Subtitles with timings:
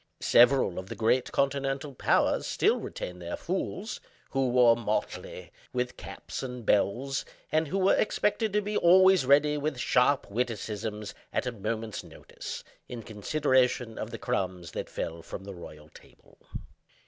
[0.19, 3.99] Several of the great continental "powers" still retain their "fools,"
[4.31, 9.59] who wore motley, with caps and bells, and who were expected to be always ready
[9.59, 15.43] with sharp witticisms, at a moment's notice, in consideration of the crumbs that fell from
[15.43, 16.39] the royal table.